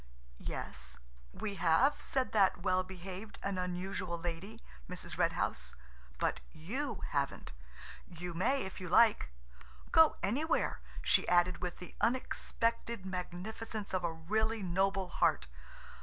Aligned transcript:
"Yes–we 0.39 1.55
have," 1.57 2.01
said 2.01 2.31
that 2.31 2.63
well 2.63 2.83
behaved 2.83 3.37
and 3.43 3.59
unusual 3.59 4.17
lady–Mrs. 4.17 5.15
Red 5.15 5.33
House, 5.33 5.75
"but 6.17 6.39
you 6.51 7.03
haven't. 7.09 7.53
You 8.07 8.33
may 8.33 8.63
if 8.63 8.81
you 8.81 8.89
like. 8.89 9.29
Go 9.91 10.15
anywhere," 10.23 10.81
she 11.03 11.27
added 11.29 11.59
with 11.59 11.77
the 11.77 11.93
unexpected 12.01 13.05
magnificence 13.05 13.93
of 13.93 14.03
a 14.03 14.11
really 14.11 14.63
noble 14.63 15.09
heart. 15.09 15.45